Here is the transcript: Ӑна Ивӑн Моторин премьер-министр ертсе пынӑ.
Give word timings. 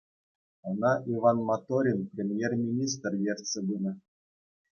Ӑна 0.69 0.93
Ивӑн 1.13 1.37
Моторин 1.47 1.99
премьер-министр 2.13 3.11
ертсе 3.31 3.59
пынӑ. 3.67 3.93